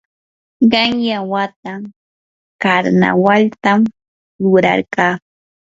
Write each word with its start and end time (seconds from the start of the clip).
qanyan 0.71 1.23
wata 1.31 1.71
karnawaltam 2.61 3.79
rurarqaa. 4.41 5.13